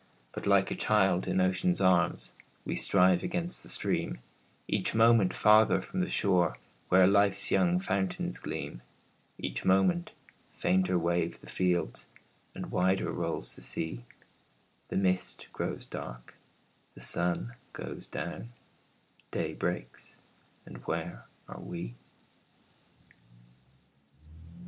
[0.31, 2.33] But, like a child in ocean's arms,
[2.65, 4.17] We strive against the stream,
[4.67, 6.57] Each moment farther from the shore
[6.89, 8.81] Where life's young fountains gleam;
[9.37, 10.13] Each moment
[10.51, 12.07] fainter wave the fields,
[12.55, 14.05] And wider rolls the sea;
[14.87, 16.33] The mist grows dark,
[16.95, 18.53] the sun goes down,
[19.29, 20.17] Day breaks,
[20.65, 21.93] and where are we?